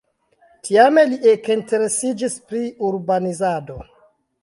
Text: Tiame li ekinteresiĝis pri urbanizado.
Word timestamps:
Tiame 0.67 1.03
li 1.11 1.19
ekinteresiĝis 1.35 2.41
pri 2.49 2.65
urbanizado. 2.91 3.83